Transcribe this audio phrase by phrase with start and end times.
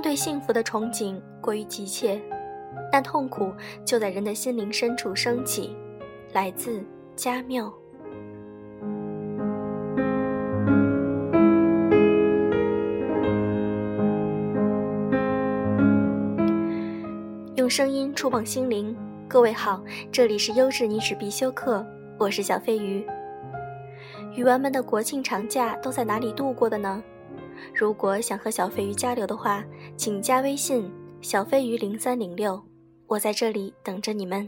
[0.00, 2.20] 对幸福的憧憬过于急切，
[2.92, 3.52] 那痛苦
[3.84, 5.76] 就在人的心灵深处升起，
[6.32, 6.82] 来自
[7.16, 7.72] 家庙。
[17.56, 18.96] 用声音触碰心灵，
[19.28, 21.84] 各位好，这里是优质女史必修课，
[22.16, 23.04] 我是小飞鱼。
[24.34, 27.02] 鱼丸们的国庆长假都在哪里度过的呢？
[27.74, 29.64] 如果想和小飞鱼交流的话，
[29.96, 30.90] 请加微信
[31.20, 32.62] 小飞鱼零三零六，
[33.06, 34.46] 我在这里等着你们。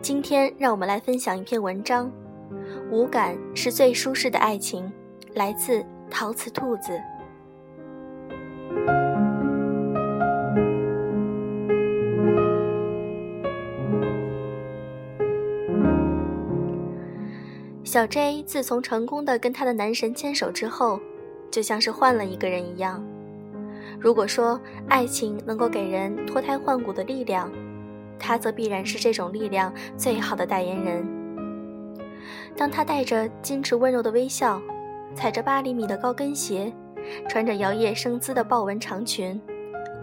[0.00, 2.10] 今天让我们来分享一篇文章，
[2.90, 4.90] 无感是最舒适的爱情，
[5.34, 7.00] 来自陶瓷兔子。
[17.94, 20.98] 小 J 自从成功的跟他的男神牵手之后，
[21.48, 23.00] 就像是换了一个人一样。
[24.00, 27.52] 如果说爱情能够给人脱胎换骨的力量，
[28.18, 31.06] 他则必然是这种力量最好的代言人。
[32.56, 34.60] 当他带着矜持温柔的微笑，
[35.14, 36.74] 踩着八厘米的高跟鞋，
[37.28, 39.40] 穿着摇曳生姿的豹纹长裙，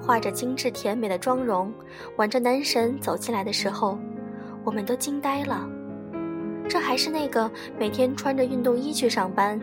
[0.01, 1.69] 画着精致甜美的妆容，
[2.15, 3.99] 挽着男神走进来的时候，
[4.63, 5.67] 我们都惊呆了。
[6.69, 9.59] 这还是那个每天穿着运动衣去上班，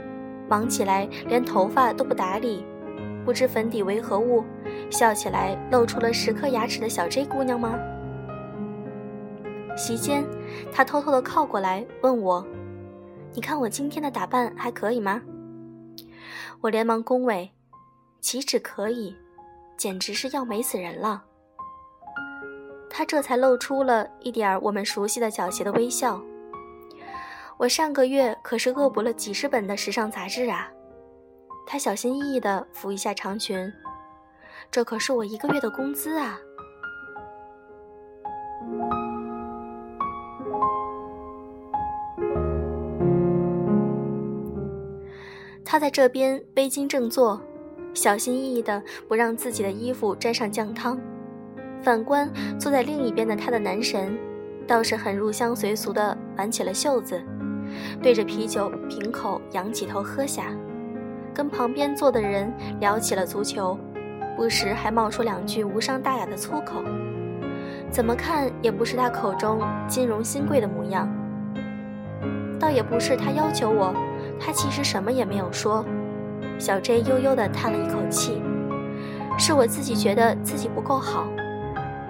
[0.48, 2.64] 忙起来连头发都不打理，
[3.24, 4.44] 不知粉底为何物，
[4.90, 7.78] 笑起来露出了十颗牙齿的小 J 姑娘吗？
[9.76, 10.24] 席间，
[10.72, 12.44] 她偷偷的靠过来问我
[13.32, 15.22] ：“你看我今天的打扮还可以吗？”
[16.60, 17.50] 我连忙恭维
[18.20, 19.16] ：“岂止可以，
[19.76, 21.22] 简直是要美死人了。”
[22.90, 26.20] 她这才露出了一点我们熟悉的狡黠的微笑。
[27.58, 30.70] 我上个月可是恶补了几十本的时尚杂志啊！
[31.66, 33.70] 他小心翼翼地抚一下长裙，
[34.70, 36.38] 这可是我一个月的工资啊！
[45.64, 47.40] 他在这边背襟正坐，
[47.92, 50.96] 小心翼翼地不让自己的衣服沾上酱汤。
[51.82, 54.16] 反观坐在另一边的他的男神，
[54.64, 57.20] 倒是很入乡随俗地挽起了袖子。
[58.02, 60.44] 对着啤酒瓶口仰起头喝下，
[61.34, 63.78] 跟旁边坐的人聊起了足球，
[64.36, 66.82] 不时还冒出两句无伤大雅的粗口，
[67.90, 71.08] 怎么看也不是他口中金融新贵的模样。
[72.60, 73.94] 倒也不是他要求我，
[74.40, 75.84] 他其实什么也没有说。
[76.58, 78.42] 小 J 悠悠地叹了一口气，
[79.38, 81.28] 是我自己觉得自己不够好，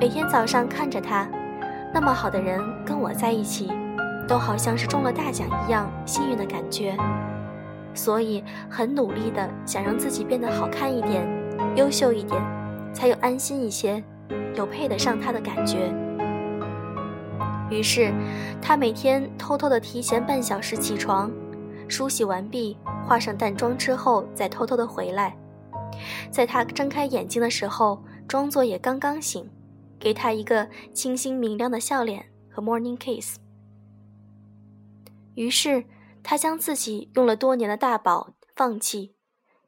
[0.01, 1.29] 每天早上看着他，
[1.93, 3.71] 那么好的人跟我在一起。
[4.29, 6.95] 都好像是中了大奖一样幸运的感觉，
[7.95, 11.27] 所以很努力的想让自己变得好看一点、
[11.77, 12.41] 优秀一点，
[12.93, 14.05] 才有安心一些，
[14.55, 15.91] 有配得上他的感觉。
[17.71, 18.13] 于是，
[18.61, 21.31] 他每天偷偷的提前半小时起床，
[21.89, 25.35] 梳洗完毕，化上淡妆之后，再偷偷的回来，
[26.31, 29.49] 在他睁开眼睛的时候，装作也刚刚醒，
[29.99, 33.39] 给他一个清新明亮的笑脸和 morning kiss。
[35.39, 35.85] 于是，
[36.25, 39.15] 他将自己用了多年的大宝放弃，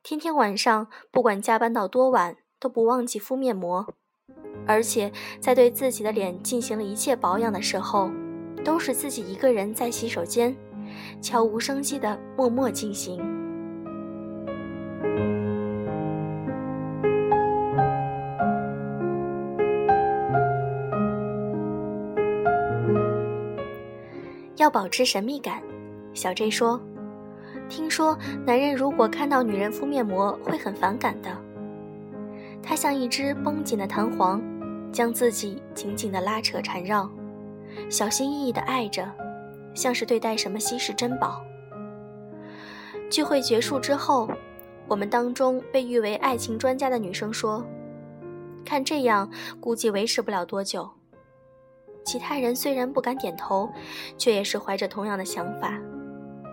[0.03, 3.95] 天天晚上不管加班到多晚，都不忘记敷面膜，
[4.67, 8.11] 而且在对自己的脸进行了一切保养的时候，
[8.65, 10.57] 都是自己一个人在洗手间，
[11.23, 13.40] 悄无声息的默默进行。
[24.61, 25.63] 要保持神秘感，
[26.13, 26.79] 小 J 说
[27.71, 31.31] ：“听说男人如果看到女人敷面膜会很反感的。”
[32.63, 34.39] 他像一只绷紧的弹簧，
[34.93, 37.11] 将自己紧紧地拉扯缠绕，
[37.89, 39.11] 小心翼翼地爱着，
[39.73, 41.43] 像是对待什么稀世珍宝。
[43.09, 44.29] 聚会结束之后，
[44.87, 47.65] 我们当中被誉为爱情专家的女生说
[48.63, 50.87] ：“看这样，估计维持不了多久。”
[52.05, 53.69] 其他人虽然不敢点头，
[54.19, 55.79] 却也是怀着同样的想法，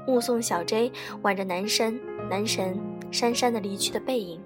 [0.05, 0.91] 目送小 J
[1.21, 1.99] 挽着男神
[2.29, 2.79] 男神
[3.11, 4.39] 姗姗的离去的背影。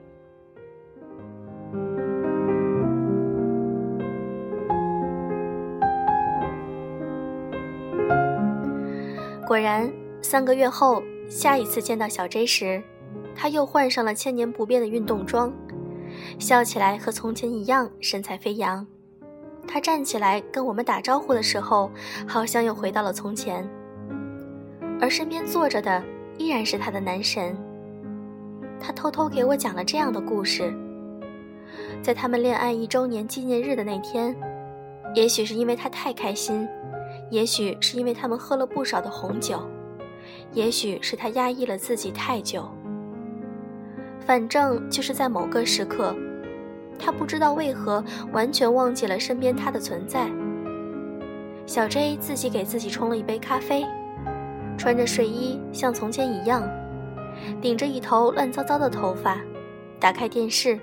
[9.45, 12.81] 果然，三个月后，下一次见到小 J 时，
[13.35, 15.53] 他又换上了千年不变的运动装，
[16.39, 18.87] 笑起来和从前一样，神采飞扬。
[19.67, 21.89] 他站起来跟我们打招呼的时候，
[22.27, 23.67] 好像又回到了从前。
[24.99, 26.03] 而身边坐着的
[26.37, 27.57] 依然是他的男神。
[28.79, 30.73] 他偷偷给我讲了这样的故事：
[32.01, 34.35] 在他们恋爱一周年纪念日的那天，
[35.13, 36.67] 也许是因为他太开心，
[37.29, 39.59] 也许是因为他们喝了不少的红酒，
[40.51, 42.67] 也许是他压抑了自己太久。
[44.19, 46.15] 反正就是在某个时刻，
[47.01, 50.29] 他不知道为何完全忘记了身边他的存在。
[51.65, 53.85] 小 J 自己给自己冲了一杯咖啡，
[54.77, 56.63] 穿着睡衣，像从前一样，
[57.61, 59.37] 顶着一头乱糟糟的头发，
[59.99, 60.79] 打开电视，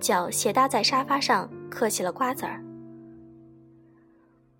[0.00, 2.62] 脚斜搭在沙发上嗑起了瓜子儿。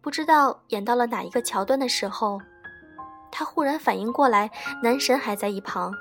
[0.01, 2.41] 不知道演到了哪一个桥段的时候，
[3.31, 4.51] 他忽然反应过来，
[4.83, 5.93] 男神还在一旁。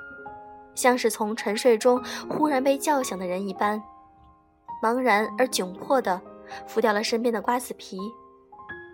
[0.73, 3.81] 像是从沉睡中忽然被叫醒的人一般，
[4.81, 6.19] 茫然而窘迫地
[6.67, 7.99] 拂掉了身边的瓜子皮，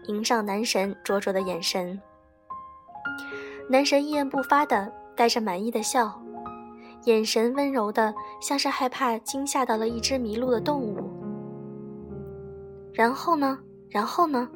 [0.08, 2.00] 迎上男神灼灼的眼神。
[3.70, 6.22] 男神一言不发的带着满意的笑，
[7.06, 11.10] 眼神温柔的像是害怕惊吓到了一只迷路的动物。
[12.94, 13.60] 然后呢？
[13.90, 14.48] 然后呢？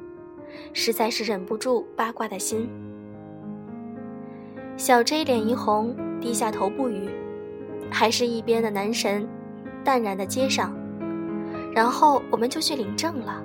[0.72, 2.68] 实在是忍不住八卦的心。
[4.76, 5.96] 小 J 脸一红。
[6.22, 7.10] 低下头不语，
[7.90, 9.28] 还是一边的男神
[9.82, 10.72] 淡然的接上，
[11.74, 13.42] 然后我们就去领证了。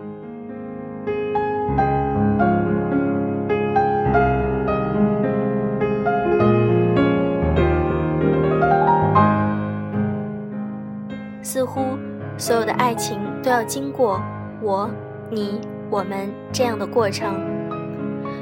[11.42, 11.98] 似乎
[12.38, 14.22] 所有的爱情都要经过
[14.62, 14.90] 我、
[15.32, 17.40] 你、我们这样的过程，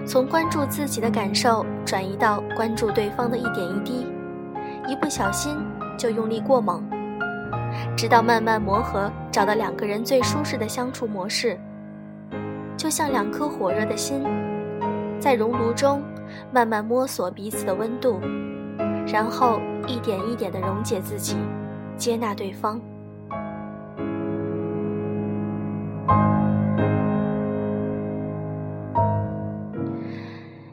[0.06, 4.08] 从关注自己的感受转移到关注对方的一点一滴。
[4.88, 5.56] 一不小心
[5.98, 6.84] 就用力过猛，
[7.96, 11.60] 直到慢慢磨合，找到两个人最舒适的相处模式，
[12.78, 14.24] 就像两颗火热的心，
[15.20, 16.02] 在熔炉中
[16.54, 18.18] 慢慢摸索彼此的温度，
[19.06, 19.60] 然后
[19.90, 21.36] 一点一点的溶解自己，
[21.98, 22.80] 接纳对方。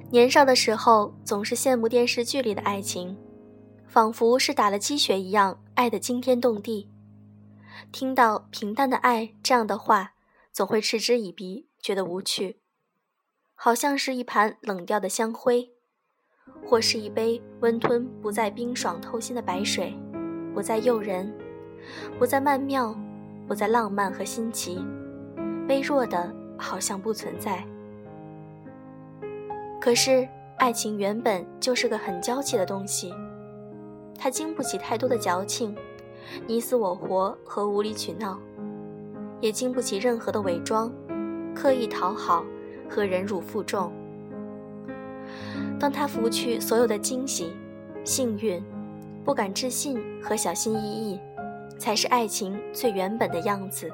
[0.09, 3.17] 年少的时候，总是羡慕电视剧里的爱情。
[3.89, 6.92] 仿佛是打了鸡血一样，爱得惊天动地。
[7.91, 10.15] 听到“平淡的爱”这样的话，
[10.53, 12.61] 总会嗤之以鼻，觉得无趣，
[13.55, 15.71] 好像是一盘冷掉的香灰，
[16.65, 19.95] 或是一杯温吞不再冰爽透心的白水，
[20.55, 21.33] 不再诱人，
[22.19, 22.95] 不再曼妙，
[23.49, 24.85] 不再浪漫和新奇，
[25.69, 27.67] 微弱的，好像不存在。
[29.81, 33.13] 可是，爱情原本就是个很娇气的东西。
[34.17, 35.77] 它经不起太多的矫情，
[36.47, 38.39] 你死我活和无理取闹，
[39.41, 40.93] 也经不起任何的伪装、
[41.55, 42.45] 刻意讨好
[42.89, 43.93] 和忍辱负重。
[45.79, 47.53] 当他拂去所有的惊喜、
[48.05, 48.63] 幸运、
[49.25, 51.21] 不敢置信和小心翼翼，
[51.79, 53.91] 才是爱情最原本的样子。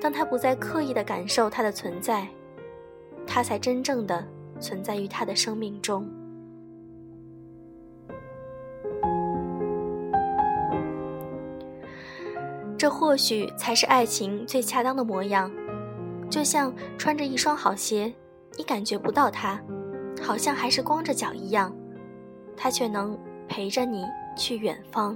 [0.00, 2.28] 当他不再刻意的感受他的存在，
[3.26, 4.24] 他才真正的
[4.60, 6.06] 存在于他的生命中。
[12.80, 15.52] 这或许才是爱情最恰当的模样，
[16.30, 18.10] 就像穿着一双好鞋，
[18.56, 19.60] 你感觉不到它，
[20.22, 21.70] 好像还是光着脚一样，
[22.56, 25.14] 它却能陪着你去远方。